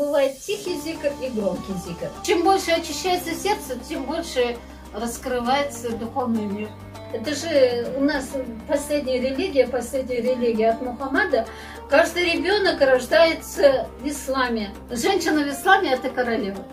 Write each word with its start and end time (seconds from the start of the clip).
бывает 0.00 0.40
тихий 0.40 0.80
зикр 0.80 1.12
и 1.22 1.28
громкий 1.28 1.74
зикр. 1.86 2.08
Чем 2.24 2.42
больше 2.42 2.70
очищается 2.72 3.34
сердце, 3.34 3.78
тем 3.88 4.04
больше 4.04 4.56
раскрывается 4.94 5.90
духовный 5.90 6.46
мир. 6.46 6.68
Это 7.12 7.34
же 7.34 7.92
у 7.96 8.00
нас 8.00 8.30
последняя 8.66 9.20
религия, 9.20 9.66
последняя 9.66 10.20
религия 10.20 10.70
от 10.70 10.80
Мухаммада. 10.80 11.46
Каждый 11.88 12.32
ребенок 12.32 12.80
рождается 12.80 13.88
в 14.00 14.06
исламе. 14.06 14.70
Женщина 14.90 15.42
в 15.42 15.48
исламе– 15.50 15.92
это 15.92 16.08
королева. 16.08 16.64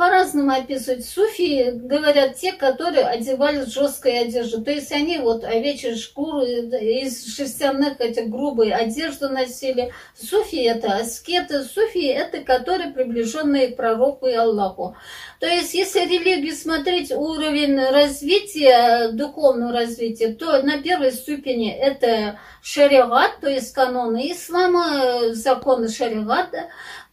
По-разному 0.00 0.50
описывают. 0.52 1.04
Суфии 1.04 1.72
говорят 1.72 2.36
те, 2.36 2.54
которые 2.54 3.04
одевались 3.04 3.66
в 3.66 3.74
жесткой 3.74 4.20
одежду. 4.20 4.64
То 4.64 4.70
есть 4.70 4.90
они 4.92 5.18
вот 5.18 5.44
овечьи 5.44 5.94
шкуры 5.94 6.46
из 6.46 7.36
шерстяных 7.36 8.00
этих 8.00 8.30
грубые 8.30 8.74
одежды 8.74 9.28
носили. 9.28 9.92
Суфии 10.18 10.64
это 10.64 10.94
аскеты. 10.94 11.64
Суфии 11.64 12.08
это 12.08 12.40
которые 12.40 12.92
приближенные 12.92 13.68
к 13.68 13.76
пророку 13.76 14.26
и 14.26 14.32
Аллаху. 14.32 14.96
То 15.38 15.46
есть 15.46 15.74
если 15.74 16.00
религию 16.00 16.56
смотреть 16.56 17.12
уровень 17.12 17.78
развития, 17.78 19.10
духовного 19.12 19.72
развития, 19.72 20.32
то 20.32 20.62
на 20.62 20.80
первой 20.80 21.12
ступени 21.12 21.70
это 21.70 22.38
шариат, 22.62 23.40
то 23.42 23.50
есть 23.50 23.74
каноны 23.74 24.32
ислама, 24.32 25.34
законы 25.34 25.90
шариата 25.90 26.70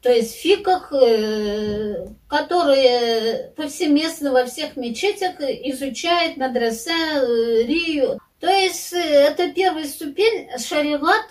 то 0.07 0.13
есть 0.13 0.35
фиках, 0.35 0.93
э, 0.93 2.07
которые 2.29 3.51
повсеместно 3.57 4.31
во 4.31 4.45
всех 4.45 4.77
мечетях 4.77 5.35
изучает 5.41 6.37
медресе, 6.37 6.91
э, 6.93 7.63
рию. 7.63 8.17
То 8.39 8.47
есть 8.47 8.93
э, 8.93 8.99
это 8.99 9.51
первая 9.51 9.85
ступень, 9.85 10.47
шариват, 10.59 11.29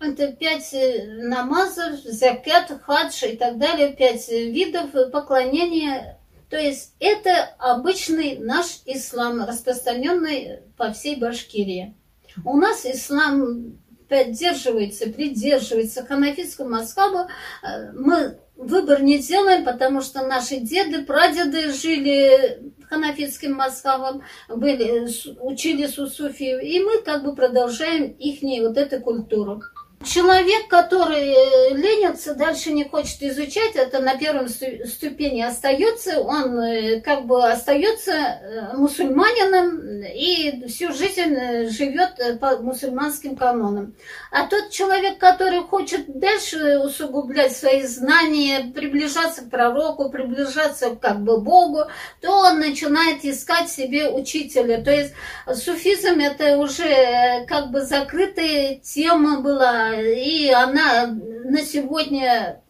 это 0.00 0.32
пять 0.32 0.74
намазов, 1.18 2.00
закят, 2.04 2.72
хадж 2.82 3.26
и 3.26 3.36
так 3.36 3.58
далее, 3.58 3.92
пять 3.92 4.26
видов 4.26 4.92
поклонения. 5.12 6.18
То 6.48 6.56
есть 6.56 6.94
это 6.98 7.54
обычный 7.58 8.38
наш 8.38 8.80
ислам, 8.86 9.44
распространенный 9.44 10.60
по 10.78 10.94
всей 10.94 11.16
Башкирии. 11.16 11.94
У 12.42 12.56
нас 12.56 12.86
ислам 12.86 13.76
поддерживается, 14.12 15.08
придерживается 15.08 16.04
ханафитского 16.04 16.68
масхаба, 16.68 17.28
э, 17.62 17.92
мы 17.94 18.36
выбор 18.56 19.02
не 19.02 19.18
делаем, 19.18 19.64
потому 19.64 20.02
что 20.02 20.26
наши 20.26 20.58
деды, 20.58 21.02
прадеды 21.06 21.72
жили 21.72 22.74
ханафитским 22.90 23.54
масхабом, 23.54 24.22
были, 24.48 25.08
учились 25.40 25.98
у 25.98 26.06
суфиев, 26.06 26.62
и 26.62 26.80
мы 26.80 27.00
как 27.00 27.24
бы 27.24 27.34
продолжаем 27.34 28.04
их 28.04 28.42
вот 28.62 28.76
эту 28.76 29.00
культуру. 29.00 29.62
Человек, 30.04 30.68
который 30.68 31.34
э, 31.34 31.74
ленится, 31.74 32.34
дальше 32.34 32.72
не 32.72 32.84
хочет 32.84 33.22
изучать, 33.22 33.76
это 33.76 34.00
на 34.00 34.16
первом 34.16 34.48
ступени 34.48 35.42
остается, 35.42 36.20
он 36.20 36.58
э, 36.58 37.00
как 37.00 37.26
бы 37.26 37.44
остается 37.46 38.12
э, 38.12 38.76
мусульманином 38.76 40.02
и 40.02 40.66
всю 40.68 40.92
жизнь 40.92 41.68
живет 41.70 42.40
по 42.40 42.58
мусульманским 42.58 43.36
канонам. 43.36 43.94
А 44.30 44.46
тот 44.46 44.70
человек, 44.70 45.18
который 45.18 45.60
хочет 45.60 46.18
дальше 46.18 46.78
усугублять 46.78 47.56
свои 47.56 47.82
знания, 47.82 48.72
приближаться 48.74 49.42
к 49.42 49.50
пророку, 49.50 50.10
приближаться 50.10 50.96
как 50.96 51.20
бы 51.20 51.38
Богу, 51.40 51.84
то 52.20 52.30
он 52.30 52.58
начинает 52.60 53.24
искать 53.24 53.70
себе 53.70 54.08
учителя. 54.08 54.82
То 54.82 54.90
есть 54.90 55.12
суфизм 55.54 56.18
это 56.18 56.58
уже 56.58 57.44
как 57.46 57.70
бы 57.70 57.82
закрытая 57.82 58.76
тема 58.76 59.40
была 59.40 59.91
и 60.00 60.50
она 60.50 61.06
на 61.06 61.62
сегодня 61.62 62.62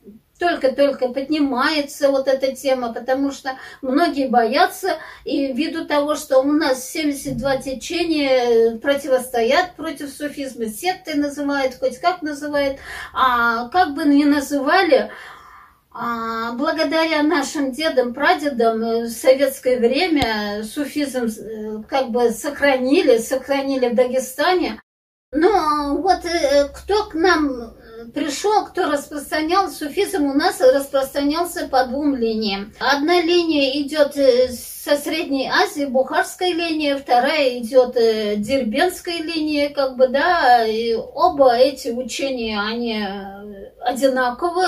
только-только 0.42 1.08
поднимается 1.08 2.10
вот 2.10 2.26
эта 2.26 2.54
тема, 2.54 2.92
потому 2.92 3.30
что 3.30 3.52
многие 3.80 4.28
боятся, 4.28 4.98
и 5.24 5.52
ввиду 5.52 5.84
того, 5.84 6.16
что 6.16 6.40
у 6.40 6.50
нас 6.50 6.90
72 6.90 7.58
течения 7.58 8.76
противостоят 8.78 9.76
против 9.76 10.10
суфизма, 10.10 10.66
секты 10.66 11.14
называют, 11.14 11.76
хоть 11.78 11.98
как 11.98 12.22
называют, 12.22 12.78
а 13.14 13.68
как 13.68 13.94
бы 13.94 14.04
ни 14.04 14.24
называли, 14.24 15.12
а, 15.94 16.52
благодаря 16.52 17.22
нашим 17.22 17.70
дедам, 17.70 18.12
прадедам 18.12 18.80
в 18.80 19.08
советское 19.10 19.78
время 19.78 20.64
суфизм 20.64 21.26
э, 21.26 21.82
как 21.86 22.10
бы 22.10 22.30
сохранили, 22.30 23.18
сохранили 23.18 23.88
в 23.88 23.94
Дагестане. 23.94 24.81
Но 25.32 25.96
вот 25.96 26.26
э, 26.26 26.68
кто 26.74 27.04
к 27.04 27.14
нам 27.14 27.50
э, 27.50 28.04
пришел, 28.12 28.66
кто 28.66 28.90
распространял 28.90 29.70
суфизм, 29.70 30.26
у 30.26 30.34
нас 30.34 30.60
распространялся 30.60 31.68
по 31.68 31.86
двум 31.86 32.14
линиям. 32.14 32.74
Одна 32.78 33.22
линия 33.22 33.80
идет 33.80 34.14
э, 34.18 34.50
со 34.50 34.94
Средней 34.98 35.48
Азии, 35.48 35.86
Бухарская 35.86 36.52
линия, 36.52 36.98
вторая 36.98 37.60
идет 37.60 37.94
Дербенская 37.94 39.22
линия, 39.22 39.70
как 39.70 39.96
бы, 39.96 40.08
да, 40.08 40.66
и 40.66 40.92
оба 40.92 41.56
эти 41.56 41.88
учения, 41.88 42.60
они 42.60 43.02
одинаково 43.80 44.66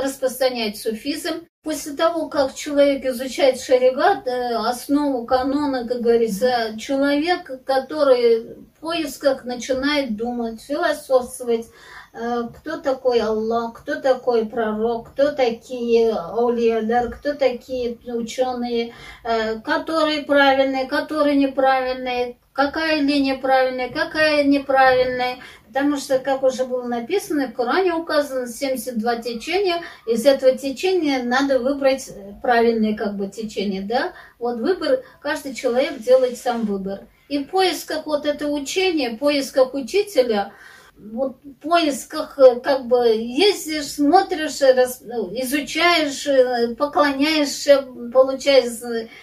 распространяют 0.00 0.78
суфизм. 0.78 1.46
После 1.64 1.94
того, 1.94 2.28
как 2.28 2.54
человек 2.54 3.04
изучает 3.06 3.60
шаригат, 3.60 4.28
основу 4.28 5.26
канона, 5.26 5.88
как 5.88 6.00
говорится, 6.00 6.76
человек, 6.78 7.64
который 7.64 8.56
поисках 8.84 9.44
начинает 9.44 10.14
думать, 10.14 10.60
философствовать, 10.60 11.66
э, 12.12 12.42
кто 12.54 12.76
такой 12.76 13.18
Аллах, 13.20 13.80
кто 13.80 13.94
такой 13.94 14.44
пророк, 14.44 15.12
кто 15.12 15.32
такие 15.32 16.12
аулиядар, 16.12 17.10
кто 17.10 17.32
такие 17.32 17.96
ученые, 18.06 18.92
э, 19.24 19.58
которые 19.60 20.24
правильные, 20.24 20.84
которые 20.84 21.34
неправильные, 21.36 22.36
какая 22.52 23.00
линия 23.00 23.38
правильная, 23.38 23.88
какая 23.88 24.44
неправильная. 24.44 25.38
Потому 25.66 25.96
что, 25.96 26.18
как 26.18 26.42
уже 26.42 26.66
было 26.66 26.86
написано, 26.86 27.48
в 27.48 27.54
Коране 27.54 27.94
указано 27.94 28.46
72 28.46 29.16
течения. 29.16 29.76
Из 30.06 30.26
этого 30.26 30.56
течения 30.58 31.22
надо 31.22 31.58
выбрать 31.58 32.10
правильное 32.42 32.94
как 32.94 33.16
бы 33.16 33.28
течение, 33.28 33.80
да? 33.80 34.12
Вот 34.38 34.58
выбор, 34.58 35.02
каждый 35.22 35.54
человек 35.54 35.98
делает 36.00 36.36
сам 36.36 36.66
выбор. 36.66 37.00
И 37.28 37.38
в 37.38 37.48
поисках 37.48 38.06
вот 38.06 38.26
этого 38.26 38.50
учения, 38.50 39.10
в 39.10 39.18
поисках 39.18 39.72
учителя, 39.74 40.52
вот 40.96 41.38
в 41.42 41.54
поисках 41.54 42.38
как 42.62 42.86
бы 42.86 43.08
ездишь, 43.08 43.92
смотришь, 43.92 44.60
ну, 45.00 45.32
изучаешь, 45.40 46.76
поклоняешься, 46.76 47.82
получаешь 48.12 48.72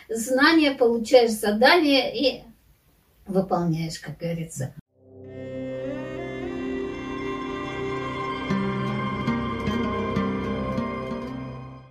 знания, 0.09 0.72
получаешь 0.72 1.31
задания 1.31 2.11
и 2.11 2.44
выполняешь, 3.28 4.00
как 4.00 4.17
говорится. 4.17 4.73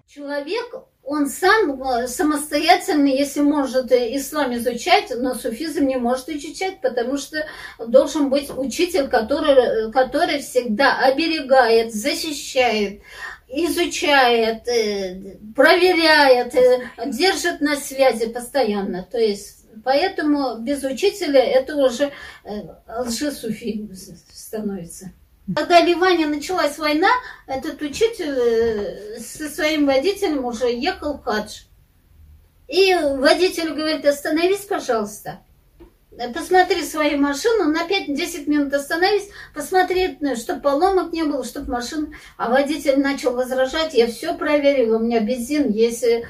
Человек, 0.07 0.75
он 1.11 1.27
сам 1.27 1.83
э, 1.83 2.07
самостоятельно, 2.07 3.09
если 3.09 3.41
может 3.41 3.91
ислам 3.91 4.55
изучать, 4.55 5.11
но 5.17 5.35
суфизм 5.35 5.85
не 5.89 5.97
может 5.97 6.29
изучать, 6.29 6.81
потому 6.81 7.17
что 7.17 7.45
должен 7.85 8.31
быть 8.31 8.49
учитель, 8.57 9.09
который, 9.09 9.91
который 9.91 10.39
всегда 10.39 11.01
оберегает, 11.01 11.93
защищает, 11.93 13.03
изучает, 13.49 14.69
э, 14.69 15.37
проверяет, 15.57 16.55
э, 16.55 16.89
держит 17.07 17.61
на 17.61 17.75
связи 17.75 18.27
постоянно. 18.29 19.03
То 19.03 19.19
есть 19.19 19.57
Поэтому 19.85 20.59
без 20.59 20.83
учителя 20.85 21.43
это 21.43 21.77
уже 21.77 22.13
э, 22.45 22.51
лжесуфи 22.87 23.89
становится. 24.33 25.13
Когда 25.55 25.81
Ливане 25.81 26.27
началась 26.27 26.79
война, 26.79 27.09
этот 27.47 27.81
учитель 27.83 28.35
э, 28.37 29.21
со 29.21 29.49
своим 29.49 29.87
водителем 29.87 30.45
уже 30.45 30.73
ехал 30.73 31.19
в 31.19 31.25
хадж. 31.25 31.63
И 32.69 32.95
водитель 32.95 33.71
говорит, 33.75 34.05
остановись, 34.05 34.61
пожалуйста 34.61 35.41
посмотри 36.35 36.83
свою 36.85 37.19
машину, 37.19 37.65
на 37.65 37.87
5-10 37.87 38.49
минут 38.49 38.75
остановись, 38.75 39.29
посмотри, 39.55 40.19
ну, 40.21 40.37
чтобы 40.37 40.61
поломок 40.61 41.13
не 41.13 41.25
было, 41.25 41.45
чтобы 41.45 41.73
машина... 41.73 42.09
А 42.37 42.51
водитель 42.51 43.01
начал 43.01 43.35
возражать, 43.35 43.95
я 43.95 44.07
все 44.07 44.35
проверил, 44.35 44.97
у 44.97 44.99
меня 44.99 45.21
бензин 45.21 45.71
есть, 45.71 46.05
э, 46.05 46.25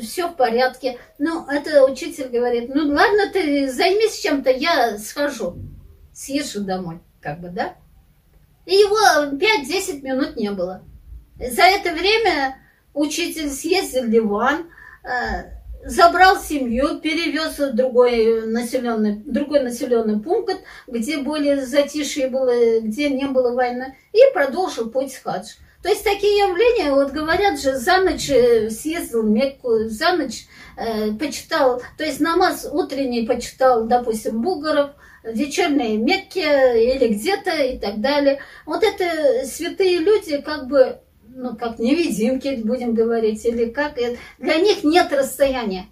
все 0.00 0.28
в 0.28 0.36
порядке. 0.36 0.98
Ну, 1.18 1.46
это 1.46 1.84
учитель 1.84 2.28
говорит, 2.28 2.74
ну 2.74 2.88
ладно, 2.88 3.30
ты 3.32 3.70
займись 3.70 4.20
чем-то, 4.20 4.50
я 4.50 4.98
схожу, 4.98 5.56
съезжу 6.14 6.62
домой, 6.62 7.00
как 7.20 7.40
бы, 7.40 7.48
да? 7.48 7.74
И 8.66 8.74
его 8.74 9.36
5-10 9.36 10.02
минут 10.02 10.36
не 10.36 10.50
было. 10.50 10.84
За 11.38 11.62
это 11.62 11.92
время 11.92 12.56
учитель 12.94 13.50
съездил 13.50 14.04
в 14.04 14.08
Ливан, 14.08 14.66
э, 15.04 15.50
забрал 15.84 16.40
семью, 16.40 17.00
перевез 17.00 17.58
в 17.58 17.74
другой 17.74 18.46
населенный, 18.46 19.16
другой 19.16 19.62
населенный 19.62 20.20
пункт, 20.20 20.60
где 20.86 21.18
более 21.18 21.66
затишье 21.66 22.28
было, 22.28 22.80
где 22.80 23.10
не 23.10 23.26
было 23.26 23.54
войны, 23.54 23.96
и 24.12 24.18
продолжил 24.32 24.90
путь 24.90 25.16
хадж. 25.16 25.54
То 25.82 25.88
есть 25.88 26.04
такие 26.04 26.38
явления, 26.38 26.92
вот 26.92 27.10
говорят 27.10 27.60
же, 27.60 27.74
за 27.74 27.98
ночь 27.98 28.30
э, 28.30 28.70
съездил 28.70 29.24
в 29.24 29.30
Мекку, 29.30 29.88
за 29.88 30.12
ночь 30.12 30.46
э, 30.76 31.12
почитал, 31.14 31.82
то 31.98 32.04
есть 32.04 32.20
намаз 32.20 32.68
утренний 32.70 33.26
почитал, 33.26 33.86
допустим, 33.86 34.40
Бугаров, 34.42 34.92
вечерние 35.24 35.96
Мекке 35.96 36.94
или 36.94 37.14
где-то 37.14 37.50
и 37.50 37.78
так 37.78 38.00
далее. 38.00 38.40
Вот 38.66 38.82
это 38.82 39.46
святые 39.46 39.98
люди, 39.98 40.40
как 40.40 40.66
бы 40.68 41.00
ну, 41.34 41.56
как 41.56 41.78
невидимки, 41.78 42.60
будем 42.62 42.94
говорить, 42.94 43.44
или 43.44 43.66
как, 43.70 43.94
для 44.38 44.56
них 44.56 44.84
нет 44.84 45.12
расстояния. 45.12 45.86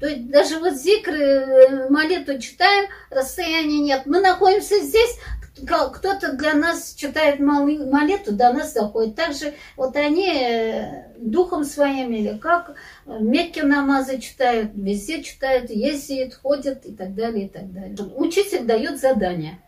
То 0.00 0.08
есть 0.08 0.30
даже 0.30 0.58
вот 0.58 0.74
зикры, 0.74 1.16
э, 1.16 1.88
молитву 1.88 2.38
читаем, 2.40 2.88
расстояния 3.10 3.78
нет. 3.78 4.02
Мы 4.06 4.20
находимся 4.20 4.80
здесь, 4.80 5.16
кто-то 5.54 6.32
для 6.32 6.54
нас 6.54 6.94
читает 6.94 7.38
молитву, 7.38 8.32
до 8.32 8.52
нас 8.52 8.72
доходит. 8.72 9.16
Также 9.16 9.54
вот 9.76 9.96
они 9.96 10.28
э, 10.28 11.12
духом 11.18 11.64
своим 11.64 12.12
или 12.12 12.38
как, 12.38 12.74
Мекки 13.06 13.60
намазы 13.60 14.18
читают, 14.18 14.72
везде 14.74 15.22
читают, 15.22 15.70
ездят, 15.70 16.34
ходят 16.34 16.86
и 16.86 16.94
так 16.94 17.14
далее, 17.14 17.46
и 17.46 17.48
так 17.48 17.72
далее. 17.72 17.96
Учитель 18.16 18.64
дает 18.64 19.00
задание. 19.00 19.58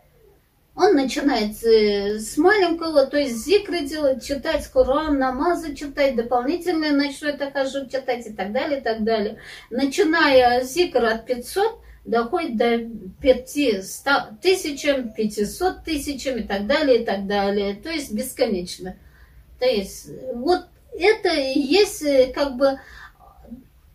Он 0.77 0.95
начинает 0.95 1.63
э, 1.63 2.19
с 2.19 2.37
маленького, 2.37 3.07
то 3.07 3.17
есть 3.17 3.45
зикры 3.45 3.81
делать, 3.81 4.25
читать 4.25 4.67
Коран, 4.67 5.19
намазы 5.19 5.77
читать, 5.77 6.17
дополнительные 6.17 6.91
это 7.23 7.51
хожу 7.53 7.87
читать 7.87 8.27
и 8.27 8.33
так 8.33 8.53
далее, 8.53 8.81
и 8.81 8.83
так 8.83 9.05
далее. 9.05 9.39
Начиная 9.71 10.65
зикр 10.65 11.05
от 11.05 11.27
500, 11.27 11.79
доходит 12.05 12.57
до 12.57 12.91
500 13.21 14.41
тысячам, 14.41 15.13
500 15.13 15.85
тысячам 15.85 16.39
и 16.39 16.43
так 16.43 16.67
далее, 16.67 17.03
и 17.03 17.05
так 17.05 17.27
далее. 17.27 17.75
То 17.75 17.91
есть 17.91 18.13
бесконечно. 18.13 18.97
То 19.59 19.67
есть 19.67 20.09
вот 20.35 20.67
это 20.93 21.29
и 21.31 21.59
есть 21.59 22.03
э, 22.03 22.33
как 22.33 22.57
бы, 22.57 22.79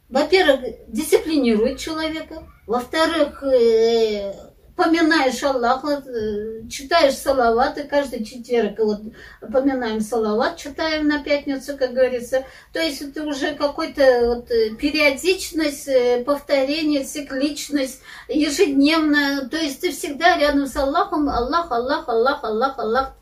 во-первых, 0.10 0.62
дисциплинирует 0.88 1.80
человека, 1.80 2.44
во-вторых, 2.66 3.44
э, 3.44 4.34
поминаешь 4.80 5.44
Аллаха, 5.44 6.02
э, 6.08 6.66
читаешь 6.70 7.18
салаваты 7.18 7.84
каждый 7.84 8.24
четверг, 8.24 8.80
вот 8.80 9.02
поминаем 9.52 10.00
салават, 10.00 10.56
читаем 10.56 11.10
на 11.10 11.22
пятницу, 11.22 11.76
как 11.78 11.92
говорится. 11.92 12.46
То 12.72 12.80
есть 12.80 13.02
это 13.02 13.26
уже 13.26 13.56
какой-то 13.56 14.36
вот 14.36 14.52
э, 14.52 14.70
периодичность, 14.76 15.90
э, 15.90 16.24
повторение, 16.24 17.04
цикличность, 17.04 18.00
ежедневно. 18.30 19.50
То 19.50 19.58
есть 19.58 19.82
ты 19.82 19.92
всегда 19.92 20.38
рядом 20.38 20.66
с 20.66 20.78
Аллахом, 20.78 21.28
Аллах, 21.28 21.70
Аллах, 21.72 22.08
Аллах, 22.08 22.44
Аллах, 22.46 22.80
Аллах. 22.80 23.14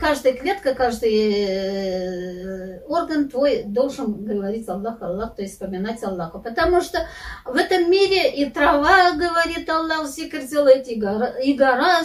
Каждая 0.00 0.32
клетка, 0.32 0.74
каждый 0.74 2.84
орган 2.86 3.28
твой 3.28 3.62
должен 3.62 4.24
говорить 4.24 4.68
Аллах, 4.68 5.00
Аллах, 5.00 5.36
то 5.36 5.42
есть 5.42 5.54
вспоминать 5.54 6.02
Аллаха. 6.02 6.40
Потому 6.40 6.80
что 6.80 7.06
в 7.44 7.54
этом 7.54 7.88
мире 7.90 8.34
и 8.34 8.50
трава 8.50 9.12
говорит 9.12 9.70
Аллах, 9.70 10.08
зикр 10.08 10.40
делает, 10.40 10.88
и 10.96 10.98
гора, 10.98 11.28
и 11.28 11.52
гора 11.52 12.02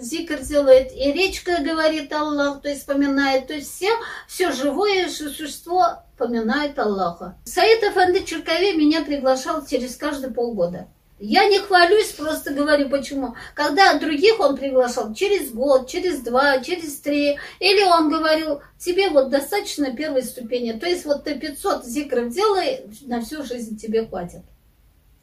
зикр 0.00 0.38
делает, 0.40 0.92
и 0.92 1.12
речка 1.12 1.58
говорит 1.62 2.12
Аллах, 2.12 2.62
то 2.62 2.68
есть 2.68 2.80
вспоминает, 2.80 3.46
то 3.46 3.54
есть 3.54 3.70
все, 3.74 3.90
все 4.26 4.52
живое 4.52 5.08
существо 5.08 6.02
поминает 6.16 6.78
Аллаха. 6.78 7.36
Саид 7.44 7.84
Афанды 7.84 8.24
Черкове 8.24 8.74
меня 8.74 9.02
приглашал 9.02 9.64
через 9.66 9.96
каждые 9.96 10.32
полгода. 10.32 10.88
Я 11.24 11.46
не 11.46 11.58
хвалюсь, 11.60 12.08
просто 12.08 12.52
говорю 12.52 12.88
почему. 12.88 13.36
Когда 13.54 13.96
других 13.96 14.40
он 14.40 14.56
приглашал 14.56 15.14
через 15.14 15.52
год, 15.52 15.88
через 15.88 16.20
два, 16.20 16.58
через 16.58 16.98
три. 16.98 17.38
Или 17.60 17.84
он 17.84 18.10
говорил, 18.10 18.60
тебе 18.76 19.08
вот 19.08 19.30
достаточно 19.30 19.94
первой 19.94 20.24
ступени. 20.24 20.72
То 20.72 20.86
есть 20.86 21.04
вот 21.04 21.22
ты 21.22 21.38
500 21.38 21.84
зикров 21.84 22.32
делай, 22.34 22.86
на 23.02 23.20
всю 23.20 23.44
жизнь 23.44 23.78
тебе 23.78 24.04
хватит. 24.04 24.40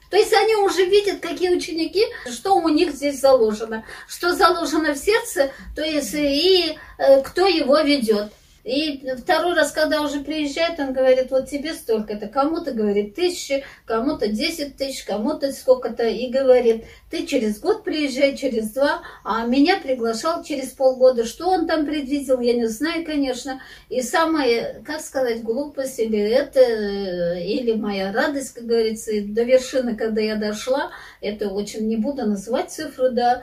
То 0.09 0.17
есть 0.17 0.33
они 0.33 0.55
уже 0.55 0.85
видят, 0.85 1.19
какие 1.19 1.55
ученики, 1.55 2.03
что 2.31 2.55
у 2.55 2.67
них 2.69 2.91
здесь 2.91 3.19
заложено, 3.19 3.85
что 4.07 4.33
заложено 4.33 4.93
в 4.93 4.97
сердце, 4.97 5.51
то 5.75 5.83
есть 5.83 6.13
и 6.13 6.77
э, 6.97 7.21
кто 7.21 7.45
его 7.45 7.79
ведет. 7.81 8.31
И 8.69 9.03
второй 9.17 9.55
раз, 9.55 9.71
когда 9.71 10.03
уже 10.03 10.19
приезжает, 10.19 10.79
он 10.79 10.93
говорит, 10.93 11.31
вот 11.31 11.49
тебе 11.49 11.73
столько-то. 11.73 12.27
Кому-то 12.27 12.71
говорит 12.71 13.15
тысячи, 13.15 13.63
кому-то 13.85 14.27
десять 14.27 14.77
тысяч, 14.77 15.03
кому-то 15.05 15.51
сколько-то. 15.51 16.07
И 16.07 16.29
говорит, 16.29 16.85
ты 17.09 17.25
через 17.25 17.59
год 17.59 17.83
приезжай, 17.83 18.37
через 18.37 18.71
два. 18.71 19.01
А 19.23 19.47
меня 19.47 19.77
приглашал 19.77 20.43
через 20.43 20.67
полгода. 20.67 21.25
Что 21.25 21.49
он 21.49 21.65
там 21.65 21.87
предвидел, 21.87 22.39
я 22.41 22.53
не 22.53 22.67
знаю, 22.67 23.03
конечно. 23.03 23.59
И 23.89 24.03
самая, 24.03 24.83
как 24.85 25.01
сказать, 25.01 25.41
глупость 25.41 25.97
или 25.97 26.19
это, 26.19 26.61
или 26.61 27.73
моя 27.73 28.13
радость, 28.13 28.53
как 28.53 28.65
говорится, 28.65 29.11
до 29.23 29.41
вершины, 29.41 29.95
когда 29.95 30.21
я 30.21 30.35
дошла, 30.35 30.91
это 31.21 31.49
очень 31.49 31.87
не 31.87 31.97
буду 31.97 32.27
называть 32.27 32.69
цифру, 32.69 33.09
да. 33.09 33.41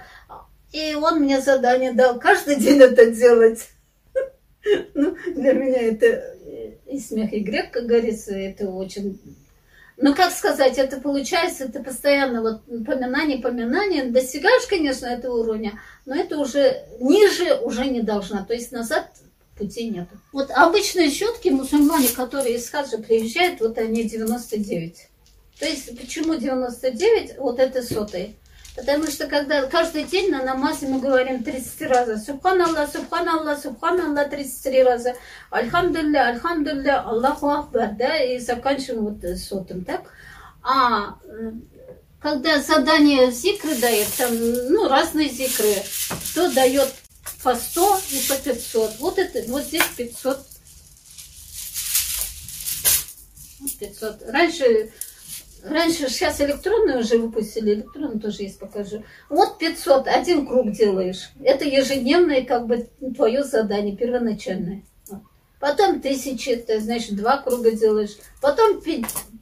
И 0.70 0.94
он 0.94 1.20
мне 1.20 1.40
задание 1.40 1.92
дал 1.92 2.20
каждый 2.20 2.56
день 2.56 2.80
это 2.80 3.06
делать. 3.10 3.70
Ну, 4.94 5.16
для 5.34 5.52
меня 5.52 5.82
это 5.82 6.06
э, 6.06 6.72
и 6.86 6.98
смех, 6.98 7.32
и 7.32 7.40
грех, 7.40 7.70
как 7.70 7.86
говорится, 7.86 8.34
это 8.34 8.68
очень... 8.68 9.18
Ну, 9.98 10.14
как 10.14 10.32
сказать, 10.32 10.76
это 10.76 11.00
получается, 11.00 11.64
это 11.64 11.82
постоянно 11.82 12.42
вот 12.42 12.84
поминание, 12.84 13.38
поминание. 13.38 14.04
Достигаешь, 14.04 14.66
конечно, 14.68 15.06
этого 15.06 15.40
уровня, 15.40 15.80
но 16.04 16.14
это 16.14 16.38
уже 16.38 16.84
ниже 17.00 17.54
уже 17.62 17.86
не 17.86 18.02
должна. 18.02 18.44
То 18.44 18.52
есть 18.52 18.72
назад 18.72 19.08
пути 19.56 19.88
нет. 19.88 20.06
Вот 20.32 20.50
обычные 20.50 21.10
щетки 21.10 21.48
мусульмане, 21.48 22.08
которые 22.08 22.56
из 22.56 22.68
хаджа 22.68 22.98
приезжают, 22.98 23.60
вот 23.60 23.78
они 23.78 24.04
99. 24.04 25.08
То 25.58 25.64
есть 25.64 25.98
почему 25.98 26.34
99? 26.34 27.38
Вот 27.38 27.58
это 27.58 27.82
сотые. 27.82 28.34
Потому 28.76 29.06
что 29.06 29.26
когда 29.26 29.66
каждый 29.66 30.04
день 30.04 30.30
на 30.30 30.44
намазе 30.44 30.86
мы 30.86 31.00
говорим 31.00 31.42
33 31.42 31.86
раза 31.86 32.18
Субханаллах, 32.18 32.90
Субханаллах, 32.92 33.58
Субханаллах 33.58 34.28
33 34.28 34.82
раза. 34.82 35.14
Альхамдулля, 35.50 36.28
Альхамдулля, 36.28 37.00
Аллаху 37.00 37.48
Ахбар, 37.48 37.92
да, 37.92 38.22
и 38.22 38.38
заканчиваем 38.38 39.06
вот 39.06 39.38
сотым, 39.38 39.84
так? 39.84 40.02
А 40.62 41.16
когда 42.20 42.60
задание 42.60 43.30
зикры 43.30 43.74
дает, 43.76 44.08
там, 44.18 44.36
ну, 44.36 44.88
разные 44.88 45.30
зикры, 45.30 45.74
то 46.34 46.52
дает 46.52 46.92
по 47.42 47.54
100 47.54 48.00
и 48.10 48.28
по 48.28 48.34
500. 48.36 48.98
Вот 48.98 49.18
это, 49.18 49.42
вот 49.50 49.62
здесь 49.62 49.84
500. 49.96 50.46
500. 53.78 54.22
Раньше 54.28 54.92
Раньше, 55.64 56.08
сейчас 56.08 56.40
электронную 56.40 57.00
уже 57.00 57.18
выпустили, 57.18 57.74
электронную 57.74 58.20
тоже 58.20 58.42
есть, 58.42 58.58
покажу. 58.58 59.02
Вот 59.28 59.58
500, 59.58 60.06
один 60.06 60.46
круг 60.46 60.70
делаешь. 60.72 61.30
Это 61.42 61.64
ежедневное, 61.64 62.44
как 62.44 62.66
бы, 62.66 62.88
твое 63.14 63.42
задание, 63.42 63.96
первоначальное. 63.96 64.82
Потом 65.58 66.00
тысячи, 66.00 66.50
это 66.50 66.80
значит 66.80 67.16
два 67.16 67.38
круга 67.38 67.72
делаешь. 67.72 68.16
Потом 68.42 68.80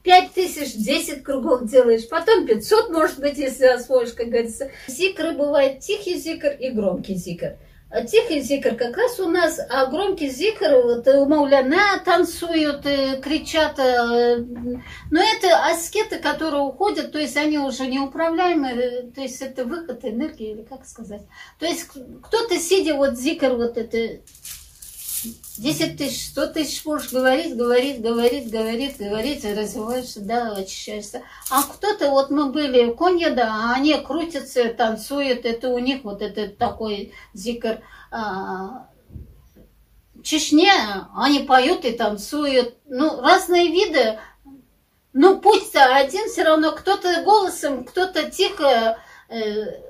пять 0.01 0.31
тысяч, 0.33 0.73
десять 0.73 1.23
кругов 1.23 1.69
делаешь. 1.69 2.07
Потом 2.07 2.47
пятьсот, 2.47 2.89
может 2.89 3.19
быть, 3.19 3.37
если 3.37 3.65
освоишь, 3.65 4.13
как 4.13 4.29
говорится. 4.29 4.71
Зикры 4.87 5.33
бывает 5.33 5.81
тихий 5.81 6.17
зикр 6.17 6.47
и 6.47 6.69
громкий 6.69 7.15
зикр. 7.15 7.57
Тихий 8.03 8.41
зикр 8.41 8.75
как 8.75 8.97
раз 8.97 9.19
у 9.19 9.29
нас, 9.29 9.59
а 9.69 9.85
громкий 9.85 10.29
зикр, 10.29 10.81
вот, 10.83 11.07
умовляна 11.07 11.99
танцуют, 12.03 12.85
э, 12.85 13.21
кричат. 13.21 13.79
Э, 13.79 14.37
но 15.11 15.21
это 15.21 15.65
аскеты, 15.71 16.19
которые 16.19 16.63
уходят, 16.63 17.11
то 17.11 17.19
есть 17.19 17.37
они 17.37 17.57
уже 17.57 17.87
неуправляемые, 17.87 18.75
э, 18.75 19.11
то 19.11 19.21
есть 19.21 19.41
это 19.41 19.63
выход 19.63 20.03
энергии, 20.03 20.51
или 20.51 20.63
как 20.63 20.85
сказать. 20.85 21.21
То 21.57 21.65
есть 21.65 21.87
кто-то, 22.23 22.57
сидя 22.57 22.95
вот 22.95 23.17
зикр, 23.17 23.55
вот 23.55 23.77
это 23.77 24.21
10 25.57 25.97
тысяч, 25.97 26.27
100 26.27 26.47
тысяч 26.47 26.85
можешь 26.85 27.11
говорить, 27.11 27.55
говорить, 27.55 28.01
говорить, 28.01 28.51
говорить, 28.51 28.97
говорить, 28.97 29.45
развиваешься, 29.45 30.21
да, 30.21 30.51
очищаешься. 30.51 31.21
А 31.49 31.63
кто-то, 31.63 32.09
вот 32.09 32.29
мы 32.29 32.51
были 32.51 32.85
в 32.85 32.95
Конье, 32.95 33.29
да, 33.29 33.73
они 33.73 33.93
крутятся, 33.95 34.73
танцуют, 34.73 35.45
это 35.45 35.69
у 35.69 35.79
них 35.79 36.03
вот 36.03 36.21
этот 36.21 36.57
такой 36.57 37.13
зикр. 37.33 37.81
А, 38.11 38.87
Чечне, 40.23 40.71
они 41.15 41.39
поют 41.39 41.85
и 41.85 41.91
танцуют, 41.91 42.75
ну, 42.85 43.21
разные 43.21 43.67
виды. 43.67 44.19
Ну, 45.13 45.39
путь-то 45.39 45.95
один, 45.95 46.27
все 46.29 46.43
равно 46.43 46.71
кто-то 46.71 47.21
голосом, 47.23 47.85
кто-то 47.85 48.29
тихо, 48.31 48.97
э, 49.29 49.84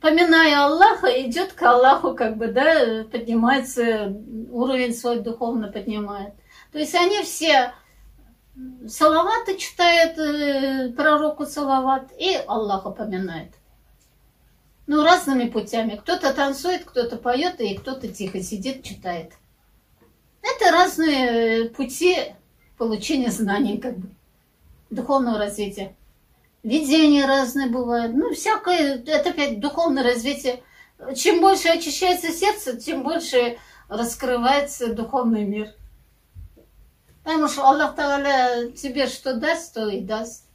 поминая 0.00 0.64
Аллаха, 0.64 1.08
идет 1.22 1.52
к 1.52 1.62
Аллаху, 1.62 2.14
как 2.14 2.36
бы, 2.36 2.48
да, 2.48 3.04
поднимается, 3.10 4.16
уровень 4.50 4.94
свой 4.94 5.20
духовно 5.20 5.70
поднимает. 5.72 6.34
То 6.72 6.78
есть 6.78 6.94
они 6.94 7.22
все 7.22 7.72
Салаваты 8.88 9.58
читает 9.58 10.18
э, 10.18 10.92
пророку 10.92 11.44
Салават 11.44 12.10
и 12.18 12.36
Аллаха 12.46 12.90
поминает. 12.90 13.52
Ну, 14.86 15.02
разными 15.02 15.48
путями. 15.48 15.96
Кто-то 15.96 16.32
танцует, 16.32 16.84
кто-то 16.84 17.16
поет, 17.16 17.60
и 17.60 17.74
кто-то 17.74 18.08
тихо 18.08 18.40
сидит, 18.42 18.82
читает. 18.82 19.32
Это 20.40 20.70
разные 20.70 21.68
пути 21.70 22.16
получения 22.78 23.30
знаний, 23.30 23.78
как 23.78 23.98
бы, 23.98 24.08
духовного 24.90 25.38
развития. 25.38 25.94
Видения 26.66 27.26
разные 27.26 27.68
бывают. 27.68 28.16
Ну, 28.16 28.34
всякое, 28.34 29.00
это 29.06 29.30
опять 29.30 29.60
духовное 29.60 30.02
развитие. 30.02 30.64
Чем 31.14 31.40
больше 31.40 31.68
очищается 31.68 32.32
сердце, 32.32 32.76
тем 32.76 33.04
больше 33.04 33.58
раскрывается 33.88 34.92
духовный 34.92 35.44
мир. 35.44 35.72
Потому 37.22 37.46
что 37.46 37.68
Аллах 37.68 37.94
Та'аля 37.94 38.72
тебе 38.72 39.06
что 39.06 39.34
даст, 39.34 39.74
то 39.74 39.88
и 39.88 40.00
даст. 40.00 40.46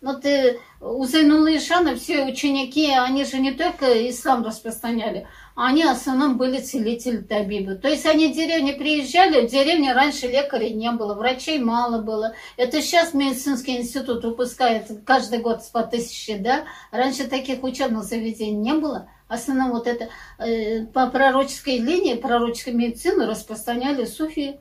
Но 0.00 0.14
ты, 0.14 0.58
у 0.80 1.04
Зайнула 1.04 1.54
Ишана 1.54 1.96
все 1.96 2.24
ученики, 2.24 2.90
они 2.90 3.26
же 3.26 3.38
не 3.38 3.52
только 3.52 4.08
ислам 4.08 4.42
распространяли, 4.42 5.28
они 5.56 5.84
в 5.84 5.88
основном 5.88 6.36
были 6.36 6.60
целители 6.60 7.16
табибы. 7.16 7.76
То 7.76 7.88
есть 7.88 8.04
они 8.04 8.28
в 8.28 8.36
деревне 8.36 8.74
приезжали, 8.74 9.46
в 9.46 9.50
деревне 9.50 9.94
раньше 9.94 10.26
лекарей 10.26 10.74
не 10.74 10.90
было, 10.92 11.14
врачей 11.14 11.58
мало 11.58 12.02
было. 12.02 12.34
Это 12.58 12.82
сейчас 12.82 13.14
медицинский 13.14 13.78
институт 13.78 14.22
выпускает 14.22 14.86
каждый 15.06 15.38
год 15.38 15.62
по 15.72 15.82
тысяче, 15.82 16.36
да? 16.36 16.64
Раньше 16.90 17.24
таких 17.24 17.62
учебных 17.62 18.04
заведений 18.04 18.52
не 18.52 18.74
было. 18.74 19.08
В 19.28 19.32
основном 19.32 19.70
вот 19.70 19.86
это 19.86 20.08
э, 20.38 20.84
по 20.84 21.06
пророческой 21.08 21.78
линии, 21.78 22.14
пророческой 22.14 22.74
медицины 22.74 23.26
распространяли 23.26 24.04
суфии 24.04 24.60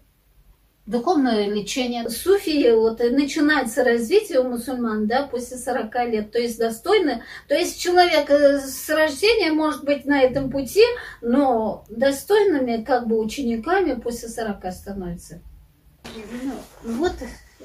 духовное 0.86 1.48
лечение. 1.48 2.10
Суфии, 2.10 2.72
вот 2.72 3.00
начинается 3.00 3.84
развитие 3.84 4.40
у 4.40 4.50
мусульман, 4.50 5.08
да, 5.08 5.24
после 5.24 5.58
40 5.58 5.96
лет, 6.10 6.32
то 6.32 6.40
есть 6.40 6.60
достойно, 6.60 7.24
то 7.48 7.56
есть 7.56 7.80
человек 7.80 8.30
э, 8.30 8.60
с 8.60 8.90
рождения 8.90 9.52
может 9.52 9.84
быть 9.84 10.06
на 10.06 10.22
этом 10.22 10.50
пути, 10.52 10.84
но 11.22 11.86
достойными 11.90 12.84
как 12.84 13.08
бы 13.08 13.18
учениками 13.18 13.94
после 14.00 14.30
40 14.30 14.72
становится. 14.72 15.42
Ну, 16.44 16.54
вот 16.84 17.14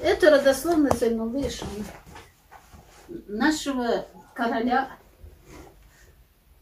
это 0.03 0.31
родословная 0.31 0.93
Зайнулы 0.93 1.47
нашего 3.27 4.07
короля 4.35 4.89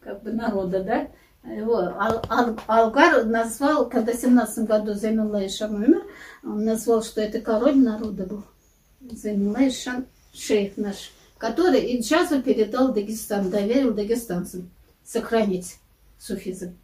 как 0.01 0.23
бы 0.23 0.33
народа, 0.33 0.83
да, 0.83 1.09
Алгар 2.67 3.25
назвал, 3.25 3.89
когда 3.89 4.13
в 4.13 4.17
17 4.17 4.67
году 4.67 4.95
Зайнулла 4.95 5.47
Ишан 5.47 5.75
умер, 5.75 6.05
он 6.45 6.65
назвал, 6.65 7.03
что 7.03 7.21
это 7.21 7.41
король 7.41 7.77
народа 7.77 8.25
был. 8.25 8.43
Зайнулла 9.01 9.69
Ишан, 9.69 10.07
шейх 10.35 10.77
наш, 10.77 11.11
который 11.39 11.97
Иджазу 11.97 12.43
передал 12.43 12.93
Дагестан, 12.93 13.51
доверил 13.51 13.95
дагестанцам 13.95 14.71
сохранить 15.05 15.77
суфизм. 16.19 16.77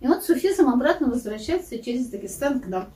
И 0.00 0.06
вот 0.06 0.22
суфизм 0.24 0.68
обратно 0.68 1.08
возвращается 1.08 1.78
через 1.78 2.06
Дагестан 2.06 2.60
к 2.60 2.66
нам. 2.66 2.92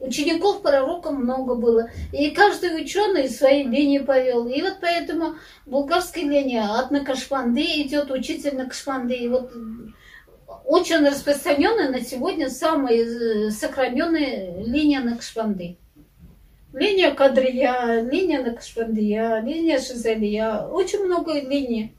Учеников 0.00 0.62
пророка 0.62 1.10
много 1.10 1.54
было. 1.54 1.90
И 2.12 2.30
каждый 2.30 2.82
ученый 2.82 3.28
свои 3.28 3.64
линии 3.64 3.98
повел. 3.98 4.48
И 4.48 4.62
вот 4.62 4.78
поэтому 4.80 5.34
булгарская 5.66 6.24
линия 6.24 6.78
от 6.78 6.90
Накашпанды 6.90 7.62
идет 7.82 8.10
учитель 8.10 8.56
Накашпанды. 8.56 9.14
И 9.14 9.28
вот 9.28 9.52
очень 10.64 11.06
распространенная 11.06 11.90
на 11.90 12.00
сегодня 12.00 12.50
самая 12.50 12.96
э, 12.96 13.50
сохраненная 13.50 14.62
линия 14.64 15.00
Накшбанды. 15.00 15.76
Линия 16.72 17.12
Кадрия, 17.12 18.00
линия 18.02 18.42
Накшбандия, 18.42 19.40
линия 19.40 19.80
Шизалия. 19.80 20.66
Очень 20.68 21.04
много 21.04 21.40
линий. 21.40 21.94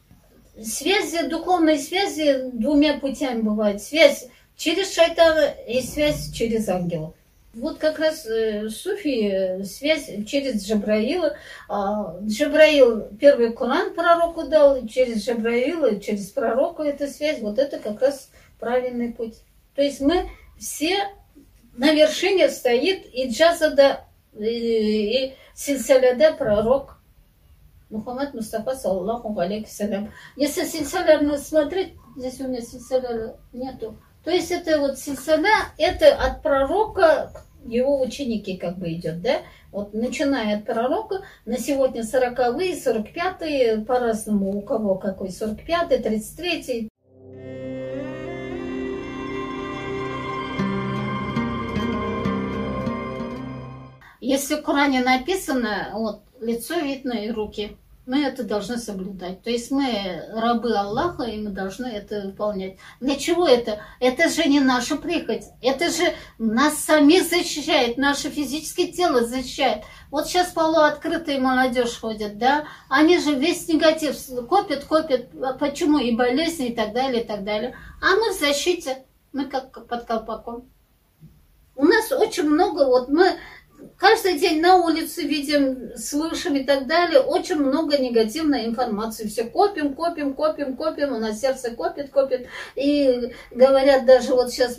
Связи, 0.62 1.28
духовной 1.28 1.80
связи 1.80 2.50
двумя 2.54 2.98
путями 3.00 3.42
бывает. 3.42 3.82
Связь 3.82 4.28
через 4.56 4.94
шайтана 4.94 5.54
и 5.68 5.82
связь 5.82 6.32
через 6.32 6.70
ангелов. 6.70 7.14
Вот 7.54 7.80
как 7.80 8.00
раз 8.00 8.26
э, 8.26 8.70
Суфи 8.70 9.30
э, 9.30 9.64
связь 9.66 10.10
через 10.26 10.66
Джабраила. 10.66 11.36
А, 11.68 12.18
Джабраил 12.24 13.08
первый 13.20 13.52
Коран 13.52 13.94
пророку 13.94 14.44
дал, 14.44 14.88
через 14.88 15.26
Джабраила, 15.26 16.00
через 16.00 16.30
пророка 16.30 16.84
эта 16.84 17.08
связь. 17.08 17.40
Вот 17.42 17.60
это 17.60 17.80
как 17.80 18.02
раз 18.02 18.31
правильный 18.62 19.12
путь. 19.12 19.44
То 19.76 19.82
есть 19.82 20.00
мы 20.00 20.30
все 20.58 21.10
на 21.76 21.94
вершине 21.94 22.50
стоит 22.50 23.06
и 23.14 23.30
Джазада, 23.30 24.06
и, 24.38 25.28
и 25.28 25.36
пророк 26.38 26.98
Мухаммад 27.90 28.34
Мустафа, 28.34 28.76
саллаху 28.76 29.38
алейкиссалям. 29.38 30.12
Если 30.38 30.64
сильсаляр 30.64 31.38
смотреть, 31.38 31.94
здесь 32.16 32.40
у 32.40 32.48
меня 32.48 32.62
сильсаляра 32.62 33.38
нету. 33.52 33.98
То 34.24 34.32
есть 34.32 34.52
это 34.52 34.80
вот 34.80 34.98
сильсаля, 34.98 35.50
это 35.78 36.16
от 36.16 36.42
пророка 36.42 37.32
его 37.66 38.02
ученики 38.02 38.58
как 38.58 38.78
бы 38.78 38.94
идет, 38.94 39.22
да? 39.22 39.42
Вот 39.72 39.94
начиная 39.94 40.58
от 40.58 40.66
пророка, 40.66 41.22
на 41.46 41.58
сегодня 41.58 42.02
40-е, 42.02 42.76
45-е, 42.76 43.86
по-разному 43.86 44.58
у 44.58 44.62
кого 44.62 44.96
какой, 44.96 45.30
45-й, 45.30 46.00
33-й, 46.00 46.91
Если 54.32 54.56
в 54.56 54.62
Коране 54.62 55.02
написано, 55.02 55.90
вот, 55.92 56.22
лицо 56.40 56.76
видно 56.80 57.12
и 57.12 57.32
руки, 57.32 57.76
мы 58.06 58.24
это 58.24 58.46
должны 58.46 58.78
соблюдать. 58.78 59.44
То 59.44 59.50
есть 59.50 59.72
мы 59.72 60.24
рабы 60.32 60.74
Аллаха, 60.74 61.24
и 61.24 61.38
мы 61.38 61.50
должны 61.50 61.88
это 61.88 62.28
выполнять. 62.28 62.78
Для 63.02 63.18
чего 63.18 63.46
это? 63.46 63.82
Это 64.00 64.30
же 64.30 64.46
не 64.46 64.62
наша 64.62 64.96
прихоть. 64.96 65.44
Это 65.62 65.90
же 65.90 66.14
нас 66.38 66.78
самих 66.78 67.24
защищает, 67.24 67.98
наше 67.98 68.30
физическое 68.30 68.88
тело 68.88 69.26
защищает. 69.26 69.84
Вот 70.12 70.28
сейчас 70.28 70.54
полуоткрытая 70.54 71.38
молодежь 71.38 72.00
ходит, 72.00 72.38
да? 72.38 72.68
Они 72.88 73.20
же 73.20 73.36
весь 73.36 73.68
негатив 73.68 74.16
копят, 74.48 74.86
копят. 74.86 75.28
Почему? 75.60 75.98
И 75.98 76.16
болезни, 76.16 76.68
и 76.70 76.74
так 76.74 76.94
далее, 76.94 77.24
и 77.24 77.28
так 77.28 77.44
далее. 77.44 77.76
А 78.02 78.16
мы 78.16 78.32
в 78.34 78.40
защите. 78.40 79.04
Мы 79.34 79.48
как 79.48 79.88
под 79.88 80.06
колпаком. 80.06 80.70
У 81.76 81.86
нас 81.86 82.12
очень 82.12 82.44
много, 82.44 82.86
вот 82.86 83.10
мы 83.10 83.38
каждый 83.98 84.40
день 84.40 84.62
на 84.62 84.78
улице 84.78 85.22
видим, 85.24 85.92
слышим 85.96 86.56
и 86.56 86.64
так 86.64 86.88
далее, 86.88 87.20
очень 87.20 87.56
много 87.56 87.98
негативной 87.98 88.66
информации. 88.66 89.28
Все 89.28 89.44
копим, 89.44 89.94
копим, 89.94 90.34
копим, 90.34 90.76
копим, 90.76 91.14
у 91.14 91.20
нас 91.20 91.40
сердце 91.40 91.72
копит, 91.72 92.10
копит. 92.10 92.48
И 92.76 93.32
говорят 93.52 94.06
даже 94.06 94.34
вот 94.34 94.52
сейчас 94.52 94.78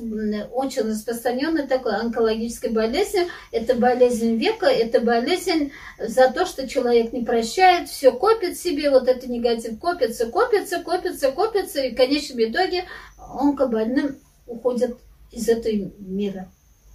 очень 0.52 0.82
распространенная 0.82 1.66
такая 1.66 2.00
онкологическая 2.00 2.70
болезнь. 2.70 3.28
Это 3.50 3.74
болезнь 3.74 4.36
века, 4.36 4.66
это 4.66 5.00
болезнь 5.00 5.72
за 5.98 6.30
то, 6.30 6.46
что 6.46 6.68
человек 6.68 7.12
не 7.12 7.24
прощает, 7.24 7.88
все 7.88 8.12
копит 8.12 8.58
себе, 8.58 8.90
вот 8.90 9.08
это 9.08 9.30
негатив 9.30 9.78
копится, 9.78 10.26
копится, 10.26 10.80
копится, 10.80 11.32
копится, 11.32 11.82
и 11.82 11.92
в 11.92 11.96
конечном 11.96 12.42
итоге 12.42 12.84
онкобольным 13.18 14.18
уходят 14.46 14.98
из 15.30 15.48
этого 15.48 15.90
мира. 15.98 16.48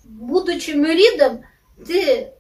Будучи 0.03 0.71
мюридом, 0.71 1.43
ты 1.85 2.33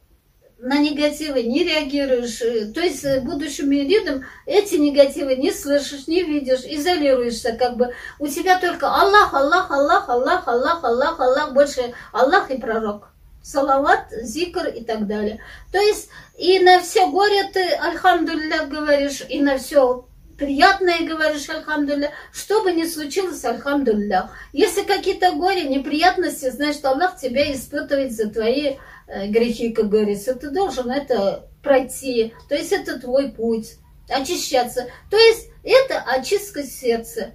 на 0.59 0.79
негативы 0.79 1.43
не 1.43 1.63
реагируешь, 1.63 2.41
э, 2.41 2.71
то 2.73 2.81
есть 2.81 3.05
э, 3.05 3.21
будущим 3.21 3.69
юридом 3.69 4.25
эти 4.45 4.75
негативы 4.75 5.35
не 5.35 5.51
слышишь, 5.51 6.07
не 6.07 6.23
видишь, 6.23 6.63
изолируешься, 6.63 7.53
как 7.53 7.77
бы 7.77 7.93
у 8.19 8.27
тебя 8.27 8.59
только 8.59 8.87
Аллах, 8.87 9.33
Аллах, 9.33 9.69
Аллах, 9.69 10.09
Аллах, 10.09 10.47
Аллах, 10.47 10.83
Аллах, 10.83 11.19
Аллах, 11.19 11.53
больше 11.53 11.93
Аллах 12.11 12.49
и 12.49 12.57
пророк. 12.57 13.09
Салават, 13.43 14.07
зикр 14.23 14.67
и 14.67 14.83
так 14.83 15.07
далее. 15.07 15.39
То 15.71 15.77
есть 15.77 16.09
и 16.37 16.59
на 16.59 16.81
все 16.81 17.07
горе 17.09 17.49
ты 17.53 17.75
Альхамдулилля 17.75 18.65
говоришь, 18.65 19.23
и 19.29 19.39
на 19.39 19.57
все 19.57 20.06
приятное 20.37 21.05
говоришь, 21.05 21.49
альхамдулля. 21.49 22.11
Что 22.31 22.63
бы 22.63 22.71
ни 22.71 22.85
случилось, 22.85 23.43
альхамдулля. 23.43 24.29
Если 24.53 24.83
какие-то 24.83 25.33
горе, 25.33 25.63
неприятности, 25.63 26.49
значит, 26.49 26.85
Аллах 26.85 27.17
тебя 27.17 27.53
испытывает 27.53 28.13
за 28.13 28.29
твои 28.29 28.75
э, 29.07 29.27
грехи, 29.27 29.71
как 29.71 29.89
говорится. 29.89 30.35
Ты 30.35 30.49
должен 30.49 30.89
это 30.91 31.49
пройти. 31.63 32.33
То 32.47 32.55
есть 32.55 32.71
это 32.71 32.99
твой 32.99 33.29
путь. 33.29 33.75
Очищаться. 34.09 34.87
То 35.09 35.17
есть 35.17 35.49
это 35.63 35.99
очистка 35.99 36.63
сердца. 36.63 37.31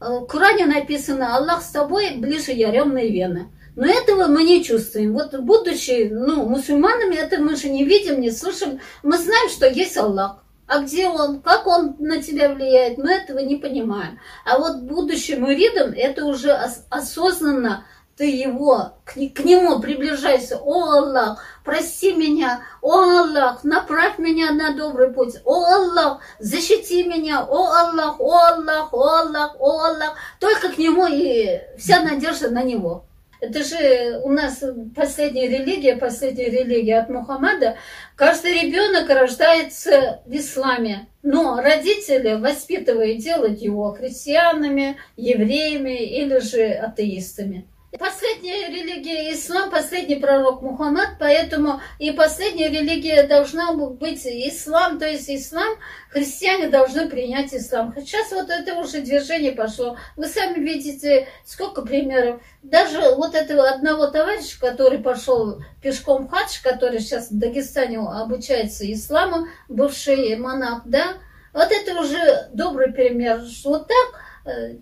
Э, 0.00 0.20
в 0.20 0.26
Коране 0.26 0.66
написано, 0.66 1.36
Аллах 1.36 1.62
с 1.62 1.70
тобой 1.70 2.16
ближе 2.16 2.52
яремной 2.52 3.10
вены. 3.10 3.48
Но 3.76 3.86
этого 3.86 4.26
мы 4.26 4.42
не 4.42 4.64
чувствуем. 4.64 5.12
Вот 5.12 5.38
будучи 5.38 6.08
ну, 6.10 6.48
мусульманами, 6.48 7.14
это 7.14 7.38
мы 7.38 7.56
же 7.56 7.68
не 7.68 7.84
видим, 7.84 8.20
не 8.20 8.30
слышим. 8.30 8.80
Мы 9.02 9.16
знаем, 9.16 9.48
что 9.48 9.68
есть 9.68 9.96
Аллах. 9.96 10.44
А 10.70 10.82
где 10.82 11.08
он? 11.08 11.42
Как 11.42 11.66
он 11.66 11.96
на 11.98 12.22
тебя 12.22 12.54
влияет? 12.54 12.96
Мы 12.96 13.10
этого 13.10 13.40
не 13.40 13.56
понимаем. 13.56 14.20
А 14.44 14.56
вот 14.56 14.82
будущим 14.82 15.40
муридом 15.40 15.92
это 15.96 16.24
уже 16.24 16.52
осознанно 16.90 17.84
ты 18.16 18.26
его, 18.30 18.92
к, 19.04 19.14
к 19.14 19.44
нему 19.44 19.80
приближайся. 19.80 20.58
О 20.58 20.92
Аллах, 20.92 21.42
прости 21.64 22.12
меня. 22.14 22.60
О 22.82 23.00
Аллах, 23.00 23.64
направь 23.64 24.18
меня 24.18 24.52
на 24.52 24.76
добрый 24.76 25.12
путь. 25.12 25.38
О 25.44 25.64
Аллах, 25.64 26.20
защити 26.38 27.02
меня. 27.02 27.44
О 27.44 27.72
Аллах, 27.72 28.20
о 28.20 28.36
Аллах, 28.36 28.92
о 28.92 29.06
Аллах, 29.22 29.56
о 29.58 29.86
Аллах. 29.86 30.14
Только 30.38 30.68
к 30.68 30.78
нему 30.78 31.04
и 31.08 31.62
вся 31.78 32.00
надежда 32.00 32.48
на 32.48 32.62
него. 32.62 33.06
Это 33.40 33.64
же 33.64 34.20
у 34.22 34.30
нас 34.30 34.62
последняя 34.94 35.48
религия, 35.48 35.96
последняя 35.96 36.50
религия 36.50 36.98
от 36.98 37.08
Мухаммада. 37.08 37.76
Каждый 38.14 38.62
ребенок 38.62 39.08
рождается 39.08 40.20
в 40.26 40.34
исламе, 40.34 41.08
но 41.22 41.60
родители 41.60 42.34
воспитывают 42.34 43.18
делать 43.18 43.62
его 43.62 43.92
христианами, 43.92 44.98
евреями 45.16 46.04
или 46.04 46.38
же 46.40 46.66
атеистами. 46.66 47.66
Последняя 47.98 48.68
религия 48.68 49.34
ислам, 49.34 49.68
последний 49.68 50.14
пророк 50.14 50.62
Мухаммад, 50.62 51.16
поэтому 51.18 51.80
и 51.98 52.12
последняя 52.12 52.68
религия 52.68 53.24
должна 53.24 53.72
быть 53.72 54.24
ислам, 54.24 55.00
то 55.00 55.08
есть 55.08 55.28
ислам, 55.28 55.76
христиане 56.08 56.68
должны 56.68 57.08
принять 57.08 57.52
ислам. 57.52 57.92
Сейчас 57.98 58.30
вот 58.30 58.48
это 58.48 58.76
уже 58.76 59.00
движение 59.00 59.50
пошло. 59.50 59.96
Вы 60.16 60.26
сами 60.26 60.60
видите, 60.60 61.26
сколько 61.44 61.82
примеров. 61.82 62.40
Даже 62.62 63.00
вот 63.16 63.34
этого 63.34 63.68
одного 63.68 64.06
товарища, 64.06 64.60
который 64.60 65.00
пошел 65.00 65.60
пешком 65.82 66.28
в 66.28 66.30
хадж, 66.30 66.62
который 66.62 67.00
сейчас 67.00 67.32
в 67.32 67.38
Дагестане 67.40 67.98
обучается 67.98 68.90
исламу, 68.92 69.48
бывший 69.68 70.36
монах, 70.36 70.82
да, 70.84 71.14
вот 71.52 71.68
это 71.72 72.00
уже 72.00 72.50
добрый 72.52 72.92
пример. 72.92 73.42
Вот 73.64 73.88
так 73.88 74.29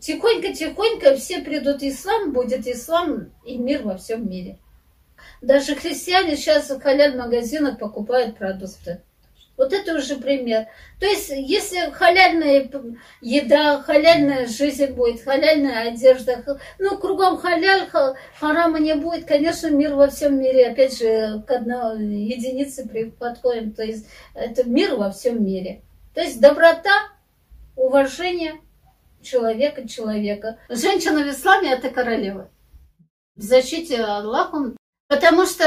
тихонько-тихонько 0.00 1.16
все 1.16 1.40
придут 1.40 1.82
ислам, 1.82 2.32
будет 2.32 2.66
ислам 2.66 3.32
и 3.44 3.56
мир 3.56 3.82
во 3.82 3.96
всем 3.96 4.28
мире. 4.28 4.58
Даже 5.40 5.74
христиане 5.74 6.36
сейчас 6.36 6.70
в 6.70 6.80
халяль-магазинах 6.80 7.78
покупают 7.78 8.36
продукты. 8.36 9.02
Вот 9.56 9.72
это 9.72 9.96
уже 9.96 10.16
пример. 10.16 10.66
То 11.00 11.06
есть, 11.06 11.30
если 11.30 11.90
халяльная 11.90 12.70
еда, 13.20 13.82
халяльная 13.82 14.46
жизнь 14.46 14.86
будет, 14.92 15.20
халяльная 15.20 15.90
одежда, 15.90 16.44
ну, 16.78 16.96
кругом 16.96 17.38
халяль, 17.38 17.88
харама 18.38 18.78
не 18.78 18.94
будет, 18.94 19.24
конечно, 19.24 19.68
мир 19.68 19.94
во 19.96 20.06
всем 20.08 20.38
мире, 20.38 20.68
опять 20.68 20.96
же, 20.96 21.42
к 21.44 21.50
одной 21.50 22.04
единице 22.04 22.88
подходим. 23.18 23.72
То 23.72 23.82
есть, 23.82 24.06
это 24.32 24.62
мир 24.62 24.94
во 24.94 25.10
всем 25.10 25.44
мире. 25.44 25.82
То 26.14 26.20
есть, 26.20 26.40
доброта, 26.40 27.08
уважение– 27.74 28.60
человека 29.28 29.86
человека. 29.88 30.58
Женщина 30.68 31.24
в 31.24 31.30
исламе 31.30 31.72
это 31.72 31.90
королева. 31.90 32.50
В 33.36 33.42
защите 33.42 34.02
Аллахом. 34.02 34.76
Потому 35.08 35.46
что 35.46 35.64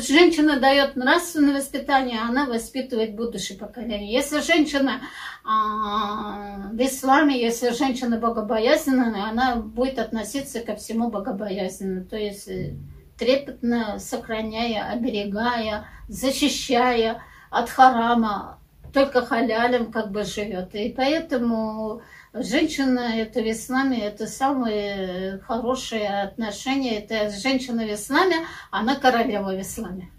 женщина 0.00 0.60
дает 0.60 0.94
нравственное 0.94 1.56
воспитание, 1.56 2.20
она 2.20 2.46
воспитывает 2.46 3.16
будущее 3.16 3.58
поколение. 3.58 4.12
Если 4.12 4.40
женщина 4.42 5.00
а, 5.44 6.70
в 6.72 6.80
исламе, 6.80 7.40
если 7.40 7.70
женщина 7.70 8.16
богобоязненная, 8.16 9.24
она 9.24 9.56
будет 9.56 9.98
относиться 9.98 10.60
ко 10.60 10.76
всему 10.76 11.10
богобоязненно. 11.10 12.04
То 12.04 12.16
есть 12.16 12.46
э, 12.46 12.74
трепетно 13.18 13.98
сохраняя, 13.98 14.88
оберегая, 14.92 15.88
защищая 16.08 17.22
от 17.50 17.68
харама, 17.70 18.60
только 18.92 19.26
халялем 19.26 19.90
как 19.90 20.12
бы 20.12 20.22
живет. 20.22 20.74
И 20.76 20.94
поэтому 20.96 22.02
Женщина 22.34 23.14
это 23.16 23.40
в 23.40 23.48
исламе, 23.48 24.00
это 24.00 24.26
самые 24.26 25.38
хорошие 25.46 26.22
отношения. 26.22 26.98
Это 26.98 27.30
женщина 27.30 27.84
в 27.84 27.94
исламе, 27.94 28.44
она 28.72 28.96
королева 28.96 29.52
в 29.52 29.60
исламе. 29.60 30.10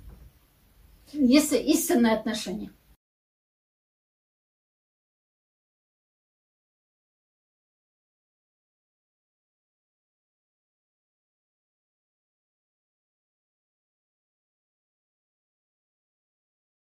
Если 1.12 1.58
истинные 1.58 2.14
отношения. 2.14 2.72